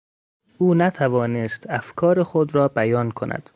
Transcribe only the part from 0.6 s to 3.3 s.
نتوانست افکار خود را بیان